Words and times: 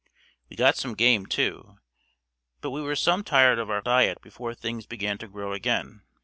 We 0.49 0.55
got 0.57 0.77
some 0.77 0.95
game 0.95 1.27
too, 1.27 1.77
but 2.59 2.71
we 2.71 2.81
were 2.81 2.95
some 2.95 3.23
tired 3.23 3.59
of 3.59 3.69
our 3.69 3.81
diet 3.81 4.19
before 4.19 4.55
things 4.55 4.87
began 4.87 5.19
to 5.19 5.27
grow 5.27 5.53
again. 5.53 6.01